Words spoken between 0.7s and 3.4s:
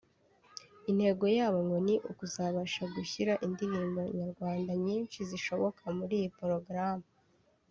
Intego yabo ngo ni ukuzabasha gushyira